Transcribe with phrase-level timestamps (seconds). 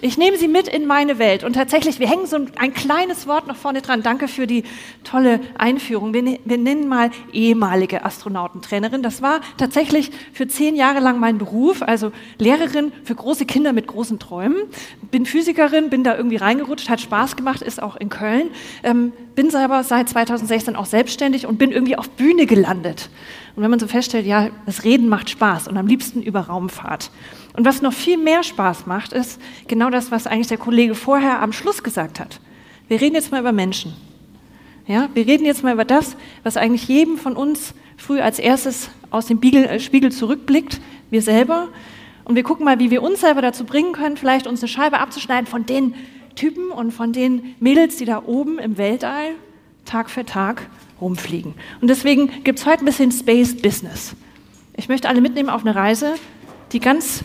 [0.00, 3.48] Ich nehme Sie mit in meine Welt und tatsächlich, wir hängen so ein kleines Wort
[3.48, 4.04] noch vorne dran.
[4.04, 4.62] Danke für die
[5.02, 6.14] tolle Einführung.
[6.14, 9.02] Wir, ne-, wir, nennen mal ehemalige Astronautentrainerin.
[9.02, 13.88] Das war tatsächlich für zehn Jahre lang mein Beruf, also Lehrerin für große Kinder mit
[13.88, 14.58] großen Träumen.
[15.10, 18.50] Bin Physikerin, bin da irgendwie reingerutscht, hat Spaß gemacht, ist auch in Köln.
[18.84, 23.08] Ähm, bin selber seit 2016 auch selbstständig und bin irgendwie auf Bühne gelandet.
[23.54, 27.12] Und wenn man so feststellt, ja, das Reden macht Spaß und am liebsten über Raumfahrt.
[27.56, 31.40] Und was noch viel mehr Spaß macht, ist genau das, was eigentlich der Kollege vorher
[31.40, 32.40] am Schluss gesagt hat.
[32.88, 33.94] Wir reden jetzt mal über Menschen.
[34.88, 38.90] Ja, wir reden jetzt mal über das, was eigentlich jedem von uns früh als erstes
[39.10, 40.80] aus dem Spiegel, äh, zurückblickt,
[41.10, 41.68] wir selber.
[42.24, 44.98] Und wir gucken mal, wie wir uns selber dazu bringen können, vielleicht uns eine Scheibe
[44.98, 45.94] abzuschneiden von den
[46.38, 49.34] Typen und von den Mädels, die da oben im Weltall
[49.84, 51.54] Tag für Tag rumfliegen.
[51.80, 54.14] Und deswegen gibt es heute ein bisschen Space Business.
[54.76, 56.14] Ich möchte alle mitnehmen auf eine Reise,
[56.70, 57.24] die ganz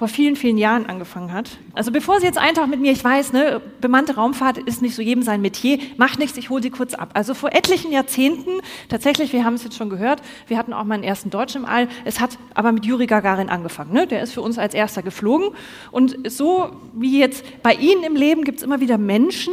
[0.00, 1.58] vor vielen, vielen Jahren angefangen hat.
[1.74, 5.02] Also bevor Sie jetzt eintauchen mit mir, ich weiß, ne, bemannte Raumfahrt ist nicht so
[5.02, 7.10] jedem sein Metier, macht nichts, ich hole Sie kurz ab.
[7.12, 10.94] Also vor etlichen Jahrzehnten, tatsächlich, wir haben es jetzt schon gehört, wir hatten auch mal
[10.94, 13.92] einen ersten Deutschen im All, es hat aber mit Juri Gagarin angefangen.
[13.92, 14.06] Ne?
[14.06, 15.50] Der ist für uns als erster geflogen.
[15.90, 19.52] Und so wie jetzt bei Ihnen im Leben gibt es immer wieder Menschen,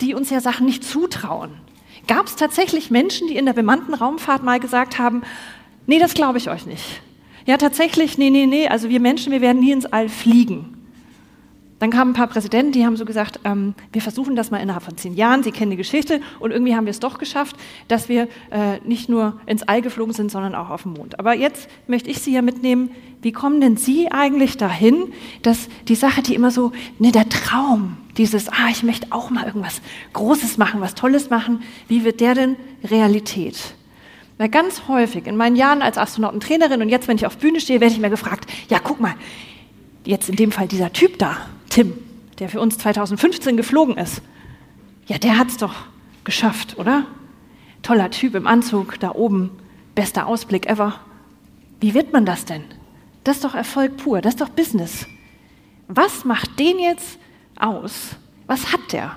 [0.00, 1.50] die uns ja Sachen nicht zutrauen.
[2.06, 5.20] Gab es tatsächlich Menschen, die in der bemannten Raumfahrt mal gesagt haben,
[5.86, 7.02] nee, das glaube ich euch nicht.
[7.46, 10.82] Ja, tatsächlich, nee, nee, nee, also wir Menschen, wir werden nie ins All fliegen.
[11.82, 14.84] Dann kamen ein paar Präsidenten, die haben so gesagt, ähm, wir versuchen das mal innerhalb
[14.84, 17.56] von zehn Jahren, Sie kennen die Geschichte und irgendwie haben wir es doch geschafft,
[17.88, 21.18] dass wir äh, nicht nur ins All geflogen sind, sondern auch auf den Mond.
[21.18, 22.90] Aber jetzt möchte ich Sie ja mitnehmen,
[23.20, 25.12] wie kommen denn Sie eigentlich dahin,
[25.42, 29.44] dass die Sache, die immer so, ne, der Traum, dieses, ah, ich möchte auch mal
[29.44, 33.74] irgendwas Großes machen, was Tolles machen, wie wird der denn Realität?
[34.42, 37.80] Weil ganz häufig in meinen Jahren als Astronautentrainerin und jetzt, wenn ich auf Bühne stehe,
[37.80, 39.14] werde ich mir gefragt, ja, guck mal,
[40.04, 41.36] jetzt in dem Fall dieser Typ da,
[41.70, 41.92] Tim,
[42.40, 44.20] der für uns 2015 geflogen ist,
[45.06, 45.76] ja, der hat es doch
[46.24, 47.06] geschafft, oder?
[47.82, 49.50] Toller Typ im Anzug, da oben,
[49.94, 50.98] bester Ausblick ever.
[51.78, 52.64] Wie wird man das denn?
[53.22, 55.06] Das ist doch Erfolg pur, das ist doch Business.
[55.86, 57.16] Was macht den jetzt
[57.60, 58.16] aus?
[58.48, 59.14] Was hat der?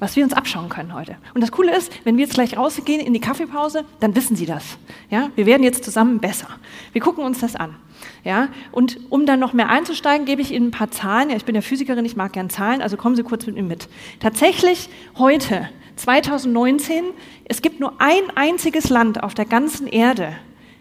[0.00, 1.16] Was wir uns abschauen können heute.
[1.34, 4.46] Und das Coole ist, wenn wir jetzt gleich rausgehen in die Kaffeepause, dann wissen Sie
[4.46, 4.78] das.
[5.10, 6.48] Ja, wir werden jetzt zusammen besser.
[6.92, 7.76] Wir gucken uns das an.
[8.24, 11.30] Ja, und um dann noch mehr einzusteigen, gebe ich Ihnen ein paar Zahlen.
[11.30, 13.62] Ja, ich bin ja Physikerin, ich mag gern Zahlen, also kommen Sie kurz mit mir
[13.62, 13.88] mit.
[14.20, 14.88] Tatsächlich
[15.18, 17.04] heute, 2019,
[17.44, 20.34] es gibt nur ein einziges Land auf der ganzen Erde,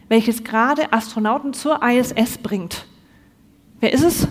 [0.08, 2.86] welches gerade Astronauten zur ISS bringt.
[3.82, 4.28] Wer ist es?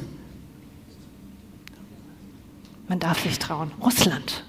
[2.88, 3.70] Man darf sich trauen.
[3.82, 4.44] Russland.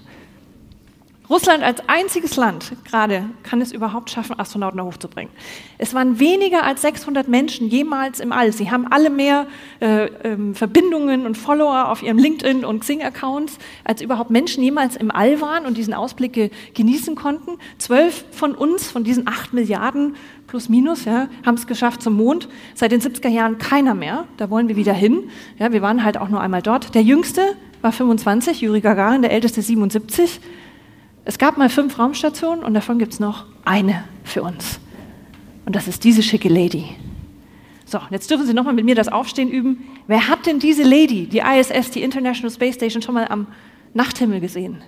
[1.30, 5.32] Russland als einziges Land gerade kann es überhaupt schaffen, Astronauten da hochzubringen.
[5.78, 8.52] Es waren weniger als 600 Menschen jemals im All.
[8.52, 9.46] Sie haben alle mehr
[9.80, 15.12] äh, äh, Verbindungen und Follower auf ihrem LinkedIn- und Xing-Accounts, als überhaupt Menschen jemals im
[15.12, 17.58] All waren und diesen Ausblick genießen konnten.
[17.78, 20.16] Zwölf von uns, von diesen acht Milliarden
[20.48, 22.48] plus minus, ja, haben es geschafft zum Mond.
[22.74, 24.24] Seit den 70er Jahren keiner mehr.
[24.36, 25.30] Da wollen wir wieder hin.
[25.60, 26.96] Ja, wir waren halt auch nur einmal dort.
[26.96, 30.40] Der Jüngste war 25, Juri Gagarin, der Älteste 77.
[31.30, 34.80] Es gab mal fünf Raumstationen und davon gibt es noch eine für uns.
[35.64, 36.86] Und das ist diese schicke Lady.
[37.84, 39.86] So, jetzt dürfen Sie nochmal mit mir das Aufstehen üben.
[40.08, 43.46] Wer hat denn diese Lady, die ISS, die International Space Station, schon mal am
[43.94, 44.82] Nachthimmel gesehen?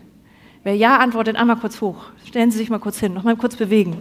[0.64, 2.06] Wer ja antwortet, einmal kurz hoch.
[2.26, 3.98] Stellen Sie sich mal kurz hin, nochmal kurz bewegen.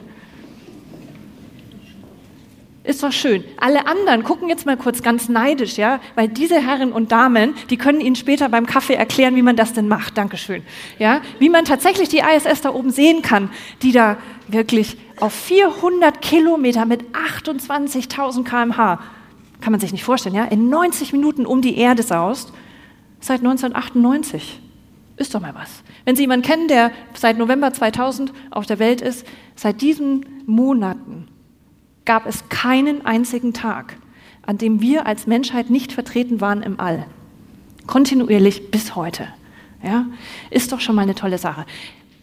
[2.84, 3.44] Ist doch schön.
[3.58, 7.78] Alle anderen gucken jetzt mal kurz ganz neidisch, ja, weil diese Herren und Damen, die
[7.78, 10.18] können Ihnen später beim Kaffee erklären, wie man das denn macht.
[10.18, 10.63] Dankeschön.
[10.98, 13.51] Ja, wie man tatsächlich die ISS da oben sehen kann,
[13.83, 14.18] die da
[14.48, 19.00] wirklich auf 400 Kilometer mit 28.000 km/h,
[19.62, 22.51] kann man sich nicht vorstellen, ja, in 90 Minuten um die Erde saust,
[23.19, 24.60] seit 1998.
[25.18, 25.84] Ist doch mal was.
[26.06, 29.24] Wenn Sie jemanden kennen, der seit November 2000 auf der Welt ist,
[29.56, 31.27] seit diesen Monaten
[32.12, 33.96] gab es keinen einzigen Tag,
[34.46, 37.06] an dem wir als Menschheit nicht vertreten waren im All.
[37.88, 39.30] Kontinuierlich bis heute.
[39.81, 40.08] Ja,
[40.50, 41.66] ist doch schon mal eine tolle Sache.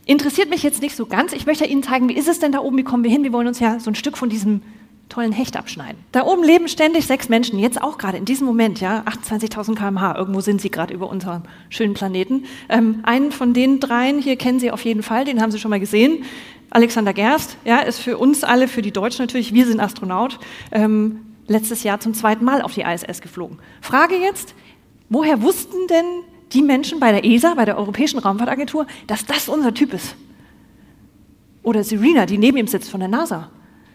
[0.05, 1.33] Interessiert mich jetzt nicht so ganz.
[1.33, 3.25] Ich möchte Ihnen zeigen, wie ist es denn da oben, wie kommen wir hin?
[3.25, 4.61] Wir wollen uns ja so ein Stück von diesem
[5.09, 5.99] tollen Hecht abschneiden.
[6.13, 10.17] Da oben leben ständig sechs Menschen, jetzt auch gerade in diesem Moment, ja, 28.000 km/h,
[10.19, 12.45] irgendwo sind sie gerade über unserem schönen Planeten.
[12.69, 15.71] Ähm, einen von den dreien hier kennen Sie auf jeden Fall, den haben Sie schon
[15.71, 16.25] mal gesehen.
[16.71, 20.39] Alexander Gerst, ja, ist für uns alle, für die Deutschen natürlich, wir sind Astronaut,
[20.71, 23.59] ähm, letztes Jahr zum zweiten Mal auf die ISS geflogen.
[23.81, 24.55] Frage jetzt,
[25.09, 26.05] woher wussten denn
[26.53, 30.15] die Menschen bei der ESA, bei der Europäischen Raumfahrtagentur, dass das unser Typ ist?
[31.63, 33.51] Oder Serena, die neben ihm sitzt von der NASA.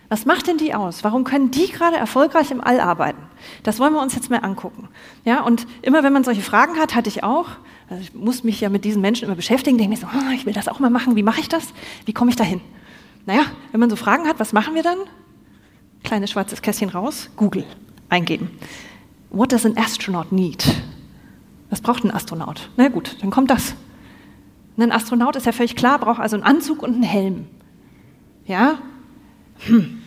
[0.10, 1.04] Was macht denn die aus?
[1.04, 3.22] Warum können die gerade erfolgreich im All arbeiten?
[3.64, 4.90] Das wollen wir uns jetzt mal angucken.
[5.26, 7.48] Ja, und immer wenn man solche Fragen hat, hatte ich auch,
[7.94, 10.48] also ich muss mich ja mit diesen Menschen immer beschäftigen, denke mir so, oh, ich
[10.48, 11.68] will das auch mal machen, wie mache ich das?
[12.06, 12.60] Wie komme ich da hin?
[13.28, 14.98] Naja, wenn man so Fragen hat, was machen wir dann?
[16.04, 17.66] Kleines schwarzes Kästchen raus, Google
[18.10, 18.50] eingeben.
[19.30, 20.66] What does an astronaut need?
[21.70, 22.70] Was braucht ein Astronaut?
[22.78, 23.76] Na gut, dann kommt das.
[24.76, 27.46] Ein Astronaut ist ja völlig klar, braucht also einen Anzug und einen Helm.
[28.48, 28.80] Ja?
[29.60, 30.02] Hm.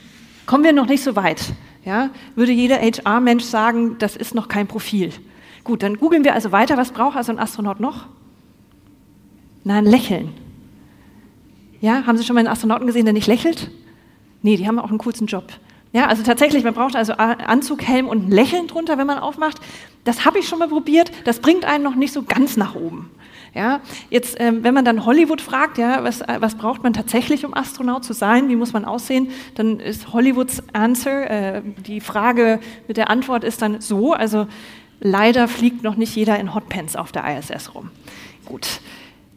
[0.44, 1.52] Kommen wir noch nicht so weit.
[1.84, 2.10] Ja?
[2.34, 5.12] Würde jeder HR-Mensch sagen, das ist noch kein Profil.
[5.66, 6.76] Gut, dann googeln wir also weiter.
[6.76, 8.06] Was braucht also ein Astronaut noch?
[9.64, 10.32] Na, ein Lächeln.
[11.80, 13.72] Ja, haben Sie schon mal einen Astronauten gesehen, der nicht lächelt?
[14.42, 15.48] Nee, die haben auch einen coolsten Job.
[15.92, 19.58] Ja, also tatsächlich, man braucht also Anzug, Helm und ein Lächeln drunter, wenn man aufmacht.
[20.04, 21.10] Das habe ich schon mal probiert.
[21.24, 23.10] Das bringt einen noch nicht so ganz nach oben.
[23.52, 27.44] Ja, jetzt, ähm, wenn man dann Hollywood fragt, ja, was, äh, was braucht man tatsächlich,
[27.44, 28.48] um Astronaut zu sein?
[28.48, 29.30] Wie muss man aussehen?
[29.56, 34.46] Dann ist Hollywoods Answer, äh, die Frage mit der Antwort ist dann so, also
[35.00, 37.90] leider fliegt noch nicht jeder in Hotpants auf der ISS rum.
[38.44, 38.80] Gut,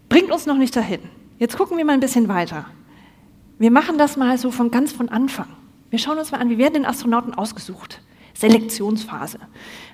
[0.08, 1.02] bringt uns noch nicht dahin.
[1.38, 2.66] Jetzt gucken wir mal ein bisschen weiter.
[3.58, 5.48] Wir machen das mal so von ganz von Anfang.
[5.90, 8.02] Wir schauen uns mal an, wie werden denn Astronauten ausgesucht?
[8.34, 9.40] Selektionsphase.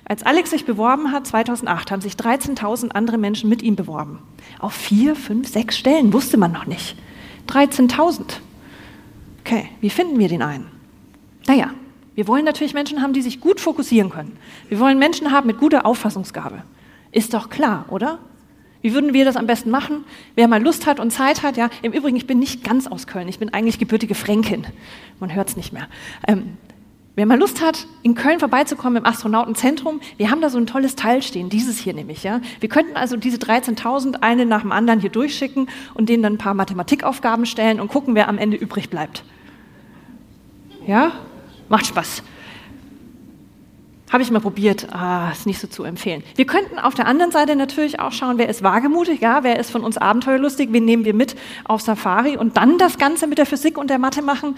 [0.04, 4.20] Als Alex sich beworben hat, 2008, haben sich 13.000 andere Menschen mit ihm beworben.
[4.60, 6.96] Auf vier, fünf, sechs Stellen wusste man noch nicht.
[7.48, 8.20] 13.000.
[9.40, 10.70] Okay, wie finden wir den einen?
[11.46, 11.70] Naja,
[12.16, 14.36] wir wollen natürlich Menschen haben, die sich gut fokussieren können.
[14.68, 16.64] Wir wollen Menschen haben mit guter Auffassungsgabe.
[17.12, 18.18] Ist doch klar, oder?
[18.82, 20.04] Wie würden wir das am besten machen?
[20.34, 21.70] Wer mal Lust hat und Zeit hat, ja.
[21.82, 23.28] Im Übrigen, ich bin nicht ganz aus Köln.
[23.28, 24.66] Ich bin eigentlich gebürtige Fränkin.
[25.20, 25.88] Man hört es nicht mehr.
[26.26, 26.56] Ähm,
[27.16, 30.96] Wer mal Lust hat, in Köln vorbeizukommen im Astronautenzentrum, wir haben da so ein tolles
[30.96, 32.22] Teil stehen, dieses hier nämlich.
[32.22, 32.42] Ja.
[32.60, 36.38] Wir könnten also diese 13.000 eine nach dem anderen hier durchschicken und denen dann ein
[36.38, 39.24] paar Mathematikaufgaben stellen und gucken, wer am Ende übrig bleibt.
[40.86, 41.12] Ja,
[41.68, 42.22] macht Spaß.
[44.12, 46.22] Habe ich mal probiert, ah, ist nicht so zu empfehlen.
[46.36, 49.70] Wir könnten auf der anderen Seite natürlich auch schauen, wer ist wagemutig, ja, wer ist
[49.70, 51.34] von uns abenteuerlustig, wen nehmen wir mit
[51.64, 54.54] auf Safari und dann das Ganze mit der Physik und der Mathe machen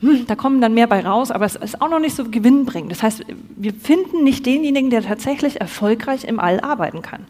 [0.00, 2.92] hm, da kommen dann mehr bei raus, aber es ist auch noch nicht so gewinnbringend.
[2.92, 3.24] Das heißt,
[3.56, 7.24] wir finden nicht denjenigen, der tatsächlich erfolgreich im All arbeiten kann.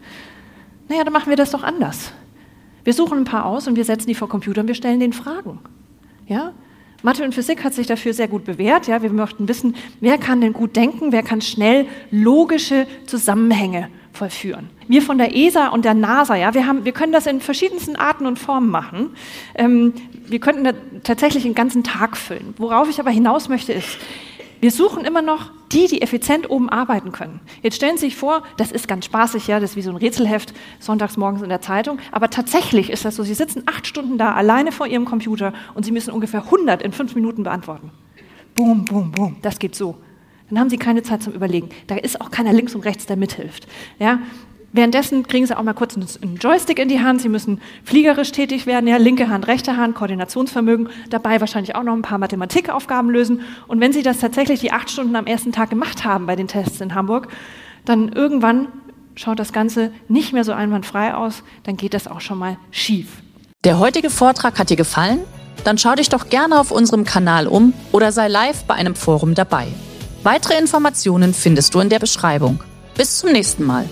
[0.89, 2.11] Naja, dann machen wir das doch anders.
[2.83, 5.13] Wir suchen ein paar aus und wir setzen die vor Computer und wir stellen den
[5.13, 5.59] Fragen.
[6.27, 6.51] Ja?
[7.05, 8.87] Mathe und Physik hat sich dafür sehr gut bewährt.
[8.87, 9.03] Ja?
[9.03, 14.69] Wir möchten wissen, wer kann denn gut denken, wer kann schnell logische Zusammenhänge vollführen.
[14.87, 17.95] Wir von der ESA und der NASA, ja, wir, haben, wir können das in verschiedensten
[17.95, 19.11] Arten und Formen machen.
[19.53, 19.93] Ähm,
[20.27, 20.71] wir könnten da
[21.03, 22.55] tatsächlich einen ganzen Tag füllen.
[22.57, 23.99] Worauf ich aber hinaus möchte, ist,
[24.61, 27.39] wir suchen immer noch die, die effizient oben arbeiten können.
[27.61, 29.97] Jetzt stellen Sie sich vor, das ist ganz spaßig, ja, das ist wie so ein
[29.97, 34.17] Rätselheft sonntags morgens in der Zeitung, aber tatsächlich ist das so, Sie sitzen acht Stunden
[34.17, 37.91] da alleine vor Ihrem Computer und Sie müssen ungefähr 100 in fünf Minuten beantworten.
[38.55, 39.95] Boom, boom, boom, das geht so.
[40.49, 41.69] Dann haben Sie keine Zeit zum Überlegen.
[41.87, 43.67] Da ist auch keiner links und rechts, der mithilft.
[43.99, 44.19] Ja?
[44.75, 47.21] Währenddessen kriegen Sie auch mal kurz einen Joystick in die Hand.
[47.21, 51.93] Sie müssen fliegerisch tätig werden, ja, linke Hand, rechte Hand, Koordinationsvermögen, dabei wahrscheinlich auch noch
[51.93, 53.39] ein paar Mathematikaufgaben lösen.
[53.67, 56.49] Und wenn Sie das tatsächlich die acht Stunden am ersten Tag gemacht haben bei den
[56.49, 57.29] Tests in Hamburg,
[57.85, 58.67] dann irgendwann
[59.15, 63.07] schaut das Ganze nicht mehr so einwandfrei aus, dann geht das auch schon mal schief.
[63.63, 65.21] Der heutige Vortrag hat dir gefallen?
[65.63, 69.35] Dann schau dich doch gerne auf unserem Kanal um oder sei live bei einem Forum
[69.35, 69.67] dabei.
[70.23, 72.61] Weitere Informationen findest du in der Beschreibung.
[72.97, 73.87] Bis zum nächsten Mal.